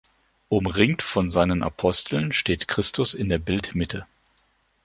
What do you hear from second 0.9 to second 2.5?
von seinen Aposteln